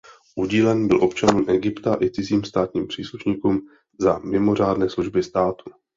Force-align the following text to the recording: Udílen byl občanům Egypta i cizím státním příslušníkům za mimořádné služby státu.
Udílen 0.35 0.87
byl 0.87 1.03
občanům 1.03 1.45
Egypta 1.49 1.97
i 2.01 2.11
cizím 2.11 2.43
státním 2.43 2.87
příslušníkům 2.87 3.67
za 3.99 4.17
mimořádné 4.19 4.89
služby 4.89 5.23
státu. 5.23 5.71